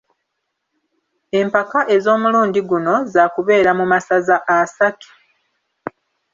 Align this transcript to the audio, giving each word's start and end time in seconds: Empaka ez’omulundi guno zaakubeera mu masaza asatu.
Empaka 1.39 1.79
ez’omulundi 1.95 2.59
guno 2.69 2.95
zaakubeera 3.13 3.71
mu 3.79 3.85
masaza 3.91 4.35
asatu. 4.57 5.09